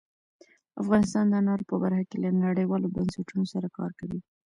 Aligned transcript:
افغانستان 0.81 1.25
د 1.27 1.33
انارو 1.41 1.69
په 1.71 1.75
برخه 1.83 2.03
کې 2.09 2.17
له 2.23 2.29
نړیوالو 2.45 2.93
بنسټونو 2.95 3.43
سره 3.53 3.67
کار 3.77 3.91
کوي. 3.99 4.19